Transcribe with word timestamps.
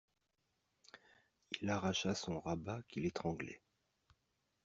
Il 1.61 1.69
arracha 1.69 2.15
son 2.15 2.39
rabat 2.39 2.81
qui 2.89 3.01
l'étranglait. 3.01 3.61